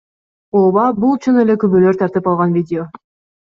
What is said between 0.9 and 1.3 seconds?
бул